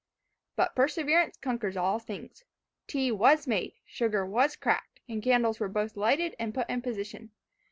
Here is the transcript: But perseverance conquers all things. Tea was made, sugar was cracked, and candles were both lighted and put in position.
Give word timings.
But 0.55 0.75
perseverance 0.75 1.37
conquers 1.37 1.77
all 1.77 1.99
things. 1.99 2.43
Tea 2.87 3.11
was 3.11 3.45
made, 3.45 3.73
sugar 3.85 4.25
was 4.25 4.55
cracked, 4.55 4.99
and 5.07 5.21
candles 5.21 5.59
were 5.59 5.69
both 5.69 5.95
lighted 5.95 6.35
and 6.39 6.55
put 6.55 6.67
in 6.71 6.81
position. 6.81 7.29